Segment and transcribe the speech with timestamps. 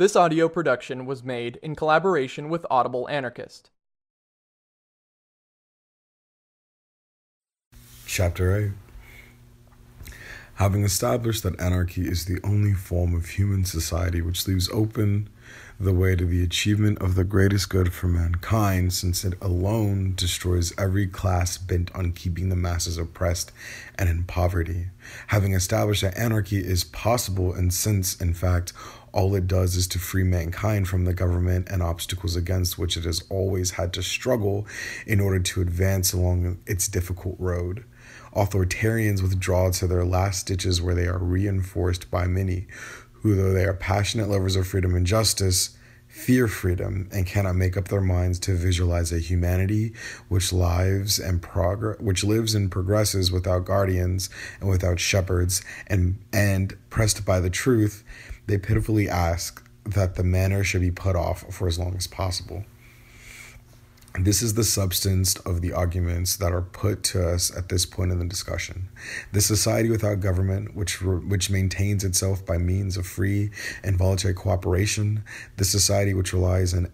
[0.00, 3.68] This audio production was made in collaboration with Audible Anarchist.
[8.06, 8.70] Chapter 8
[10.54, 15.28] Having established that anarchy is the only form of human society which leaves open
[15.80, 20.74] the way to the achievement of the greatest good for mankind, since it alone destroys
[20.78, 23.50] every class bent on keeping the masses oppressed
[23.98, 24.88] and in poverty.
[25.28, 28.74] Having established that anarchy is possible, and since, in fact,
[29.12, 33.04] all it does is to free mankind from the government and obstacles against which it
[33.04, 34.66] has always had to struggle
[35.06, 37.84] in order to advance along its difficult road.
[38.34, 42.66] Authoritarians withdraw to their last ditches where they are reinforced by many
[43.12, 45.76] who, though they are passionate lovers of freedom and justice,
[46.10, 49.92] fear freedom and cannot make up their minds to visualize a humanity
[50.28, 56.76] which lives and progress which lives and progresses without guardians and without shepherds and and
[56.90, 58.02] pressed by the truth
[58.50, 62.64] they pitifully ask that the manner should be put off for as long as possible.
[64.18, 68.10] This is the substance of the arguments that are put to us at this point
[68.10, 68.88] in the discussion.
[69.32, 73.50] The society without government, which which maintains itself by means of free
[73.84, 75.22] and voluntary cooperation,
[75.56, 76.90] the society which relies on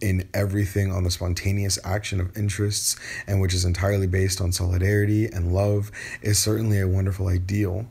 [0.00, 5.26] in everything on the spontaneous action of interests and which is entirely based on solidarity
[5.26, 5.90] and love,
[6.22, 7.86] is certainly a wonderful ideal.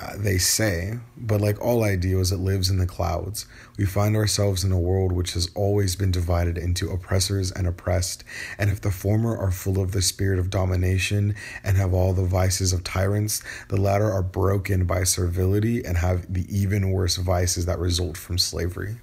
[0.00, 3.46] Uh, they say, but like all ideals, it lives in the clouds.
[3.76, 8.22] We find ourselves in a world which has always been divided into oppressors and oppressed,
[8.58, 12.24] and if the former are full of the spirit of domination and have all the
[12.24, 17.66] vices of tyrants, the latter are broken by servility and have the even worse vices
[17.66, 18.98] that result from slavery.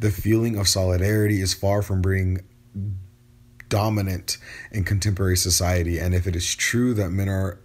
[0.00, 2.40] The feeling of solidarity is far from being
[3.70, 4.36] dominant
[4.70, 7.58] in contemporary society, and if it is true that men are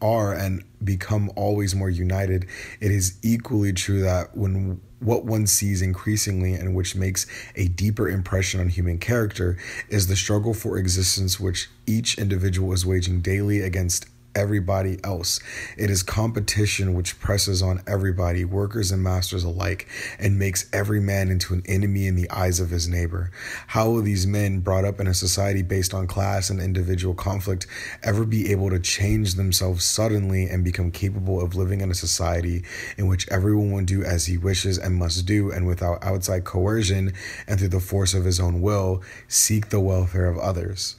[0.00, 2.46] are and become always more united,
[2.80, 8.08] it is equally true that when what one sees increasingly and which makes a deeper
[8.08, 9.56] impression on human character
[9.88, 14.06] is the struggle for existence which each individual is waging daily against
[14.38, 15.40] everybody else.
[15.76, 19.88] It is competition which presses on everybody, workers and masters alike,
[20.18, 23.32] and makes every man into an enemy in the eyes of his neighbor.
[23.66, 27.66] How will these men, brought up in a society based on class and individual conflict,
[28.02, 32.64] ever be able to change themselves suddenly and become capable of living in a society
[32.96, 37.12] in which everyone will do as he wishes and must do, and without outside coercion
[37.48, 40.96] and through the force of his own will, seek the welfare of others?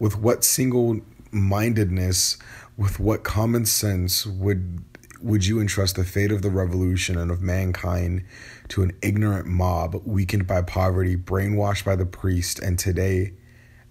[0.00, 1.00] With what single
[1.32, 2.38] mindedness,
[2.76, 4.84] with what common sense would
[5.20, 8.24] would you entrust the fate of the revolution and of mankind
[8.68, 13.32] to an ignorant mob weakened by poverty, brainwashed by the priest, and today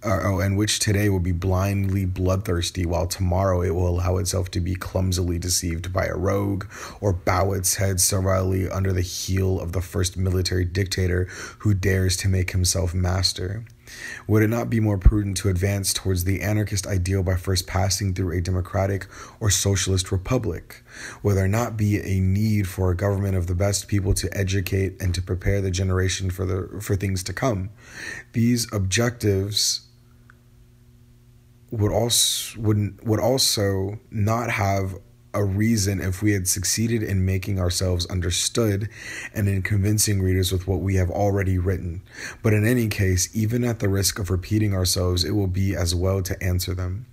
[0.04, 4.52] uh, oh, and which today will be blindly bloodthirsty, while tomorrow it will allow itself
[4.52, 6.66] to be clumsily deceived by a rogue,
[7.02, 11.26] or bow its head servilely under the heel of the first military dictator
[11.60, 13.66] who dares to make himself master.
[14.28, 18.14] Would it not be more prudent to advance towards the anarchist ideal by first passing
[18.14, 19.08] through a democratic
[19.40, 20.84] or socialist republic?
[21.24, 25.02] Will there not be a need for a government of the best people to educate
[25.02, 27.70] and to prepare the generation for the for things to come?
[28.34, 29.88] These objectives
[31.72, 34.96] would also would would also not have
[35.38, 38.90] a reason if we had succeeded in making ourselves understood
[39.34, 42.02] and in convincing readers with what we have already written.
[42.42, 45.94] But in any case, even at the risk of repeating ourselves, it will be as
[45.94, 47.06] well to answer them.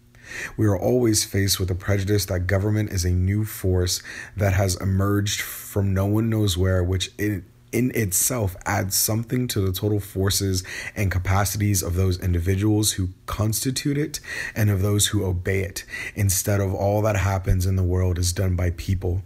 [0.56, 4.02] We are always faced with the prejudice that government is a new force
[4.36, 9.60] that has emerged from no one knows where, which it in itself adds something to
[9.60, 10.62] the total forces
[10.94, 14.20] and capacities of those individuals who constitute it
[14.54, 15.84] and of those who obey it,
[16.14, 19.22] instead of all that happens in the world is done by people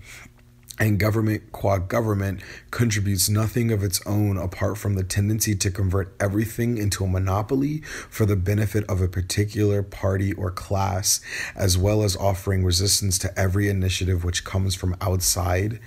[0.78, 6.14] and government qua government contributes nothing of its own apart from the tendency to convert
[6.20, 11.20] everything into a monopoly for the benefit of a particular party or class,
[11.56, 15.81] as well as offering resistance to every initiative which comes from outside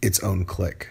[0.00, 0.88] its own clique.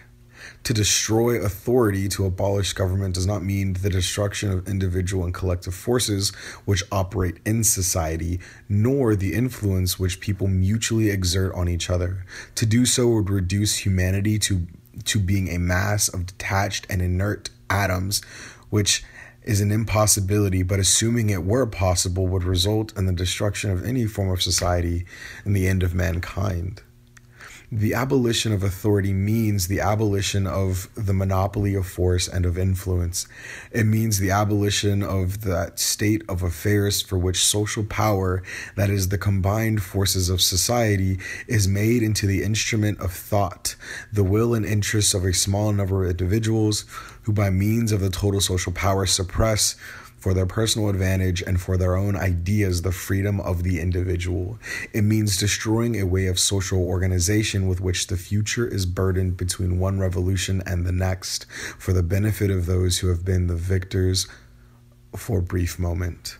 [0.64, 5.74] To destroy authority to abolish government does not mean the destruction of individual and collective
[5.74, 6.30] forces
[6.64, 12.24] which operate in society, nor the influence which people mutually exert on each other.
[12.54, 14.66] To do so would reduce humanity to,
[15.04, 18.22] to being a mass of detached and inert atoms,
[18.70, 19.04] which
[19.42, 24.06] is an impossibility, but assuming it were possible would result in the destruction of any
[24.06, 25.04] form of society
[25.44, 26.80] and the end of mankind.
[27.76, 33.26] The abolition of authority means the abolition of the monopoly of force and of influence.
[33.72, 38.44] It means the abolition of that state of affairs for which social power,
[38.76, 41.18] that is, the combined forces of society,
[41.48, 43.74] is made into the instrument of thought,
[44.12, 46.84] the will and interests of a small number of individuals
[47.22, 49.74] who, by means of the total social power, suppress
[50.24, 54.58] for their personal advantage and for their own ideas the freedom of the individual.
[54.94, 59.78] It means destroying a way of social organization with which the future is burdened between
[59.78, 61.44] one revolution and the next
[61.78, 64.26] for the benefit of those who have been the victors
[65.14, 66.38] for a brief moment.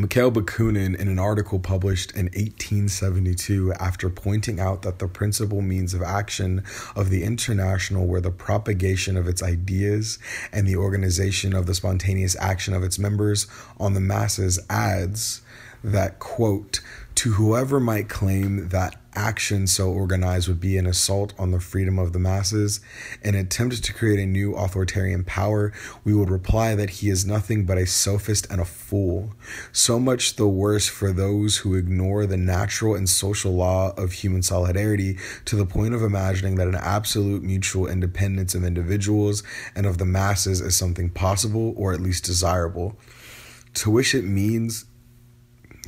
[0.00, 5.92] Mikhail Bakunin, in an article published in 1872, after pointing out that the principal means
[5.92, 6.64] of action
[6.96, 10.18] of the international were the propagation of its ideas
[10.52, 13.46] and the organization of the spontaneous action of its members
[13.78, 15.42] on the masses, adds
[15.82, 16.80] that, quote,
[17.16, 21.98] to whoever might claim that action so organized would be an assault on the freedom
[21.98, 22.80] of the masses,
[23.22, 25.72] an attempt to create a new authoritarian power,
[26.04, 29.34] we would reply that he is nothing but a sophist and a fool.
[29.72, 34.42] So much the worse for those who ignore the natural and social law of human
[34.42, 39.42] solidarity to the point of imagining that an absolute mutual independence of individuals
[39.74, 42.96] and of the masses is something possible or at least desirable.
[43.74, 44.86] To which it means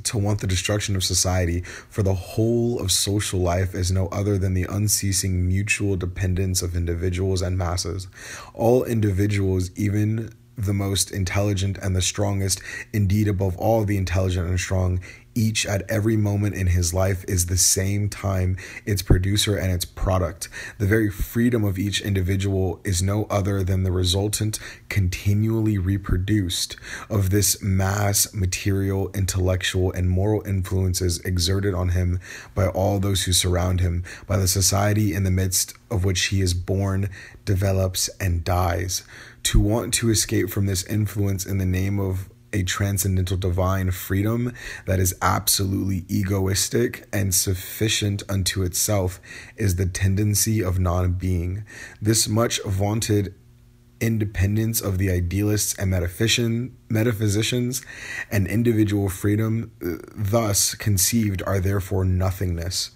[0.04, 4.38] to want the destruction of society, for the whole of social life is no other
[4.38, 8.08] than the unceasing mutual dependence of individuals and masses.
[8.54, 12.60] All individuals, even the most intelligent and the strongest,
[12.92, 15.00] indeed, above all the intelligent and strong,
[15.34, 18.56] each at every moment in his life is the same time
[18.86, 20.48] its producer and its product.
[20.78, 24.58] The very freedom of each individual is no other than the resultant,
[24.88, 26.76] continually reproduced,
[27.08, 32.20] of this mass, material, intellectual, and moral influences exerted on him
[32.54, 36.40] by all those who surround him, by the society in the midst of which he
[36.40, 37.08] is born,
[37.44, 39.02] develops, and dies.
[39.44, 44.52] To want to escape from this influence in the name of a transcendental divine freedom
[44.86, 49.20] that is absolutely egoistic and sufficient unto itself
[49.56, 51.64] is the tendency of non being.
[52.00, 53.34] This much vaunted
[54.00, 57.82] independence of the idealists and metaphysician, metaphysicians
[58.30, 62.90] and individual freedom, uh, thus conceived, are therefore nothingness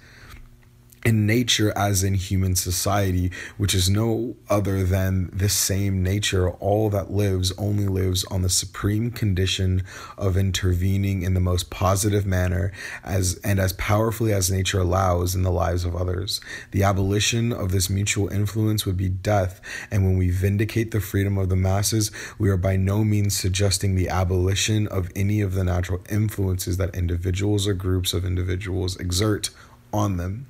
[1.07, 6.91] in nature as in human society, which is no other than the same nature, all
[6.91, 9.85] that lives only lives on the supreme condition
[10.19, 12.73] of intervening in the most positive manner
[13.05, 16.41] as and as powerfully as nature allows in the lives of others.
[16.73, 19.61] The abolition of this mutual influence would be death,
[19.93, 23.95] and when we vindicate the freedom of the masses, we are by no means suggesting
[23.95, 29.51] the abolition of any of the natural influences that individuals or groups of individuals exert
[29.93, 30.47] on them.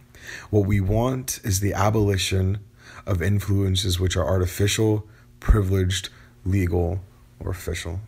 [0.50, 2.58] What we want is the abolition
[3.06, 5.06] of influences which are artificial,
[5.40, 6.08] privileged,
[6.44, 7.00] legal,
[7.40, 8.00] or official.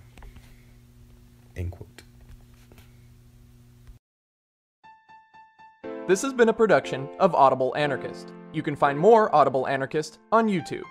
[1.57, 2.03] End quote.
[6.09, 8.33] This has been a production of Audible Anarchist.
[8.53, 10.85] You can find more Audible Anarchist on YouTube.